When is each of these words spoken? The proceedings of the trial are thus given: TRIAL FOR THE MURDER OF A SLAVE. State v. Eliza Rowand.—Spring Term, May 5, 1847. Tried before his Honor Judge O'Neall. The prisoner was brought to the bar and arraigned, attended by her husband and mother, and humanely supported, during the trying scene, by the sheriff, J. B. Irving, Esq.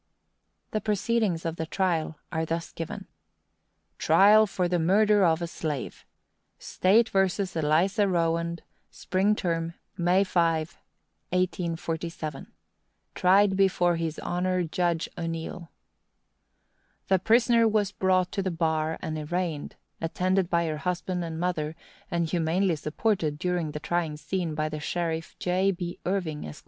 The 0.71 0.81
proceedings 0.81 1.45
of 1.45 1.57
the 1.57 1.67
trial 1.67 2.17
are 2.31 2.43
thus 2.43 2.71
given: 2.71 3.05
TRIAL 3.99 4.47
FOR 4.47 4.67
THE 4.67 4.79
MURDER 4.79 5.23
OF 5.23 5.43
A 5.43 5.47
SLAVE. 5.47 6.05
State 6.57 7.09
v. 7.09 7.19
Eliza 7.59 8.07
Rowand.—Spring 8.07 9.35
Term, 9.35 9.75
May 9.95 10.23
5, 10.23 10.69
1847. 11.29 12.47
Tried 13.13 13.55
before 13.55 13.95
his 13.97 14.17
Honor 14.17 14.63
Judge 14.63 15.07
O'Neall. 15.19 15.69
The 17.07 17.19
prisoner 17.19 17.67
was 17.67 17.91
brought 17.91 18.31
to 18.31 18.41
the 18.41 18.49
bar 18.49 18.97
and 19.03 19.15
arraigned, 19.19 19.75
attended 20.01 20.49
by 20.49 20.65
her 20.65 20.77
husband 20.77 21.23
and 21.23 21.39
mother, 21.39 21.75
and 22.09 22.27
humanely 22.27 22.75
supported, 22.75 23.37
during 23.37 23.69
the 23.69 23.79
trying 23.79 24.17
scene, 24.17 24.55
by 24.55 24.67
the 24.67 24.79
sheriff, 24.79 25.35
J. 25.37 25.69
B. 25.69 25.99
Irving, 26.07 26.45
Esq. 26.47 26.59